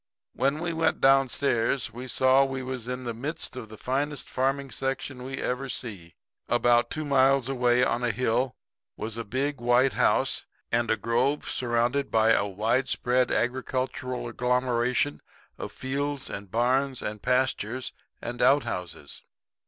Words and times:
"When 0.33 0.57
we 0.61 0.73
went 0.73 0.99
down 0.99 1.29
stairs 1.29 1.93
we 1.93 2.07
saw 2.07 2.43
we 2.43 2.63
was 2.63 2.87
in 2.87 3.03
the 3.03 3.13
midst 3.13 3.55
of 3.55 3.69
the 3.69 3.77
finest 3.77 4.27
farming 4.27 4.71
section 4.71 5.21
we 5.21 5.37
ever 5.39 5.69
see. 5.69 6.15
About 6.49 6.89
two 6.89 7.05
miles 7.05 7.47
away 7.47 7.83
on 7.83 8.03
a 8.03 8.09
hill 8.09 8.55
was 8.97 9.15
a 9.15 9.23
big 9.23 9.59
white 9.61 9.93
house 9.93 10.47
in 10.71 10.89
a 10.89 10.97
grove 10.97 11.47
surrounded 11.47 12.09
by 12.09 12.31
a 12.31 12.47
wide 12.47 12.89
spread 12.89 13.31
agricultural 13.31 14.27
agglomeration 14.27 15.21
of 15.59 15.71
fields 15.71 16.31
and 16.31 16.49
barns 16.49 17.03
and 17.03 17.21
pastures 17.21 17.93
and 18.23 18.41
out 18.41 18.63
houses. 18.63 19.21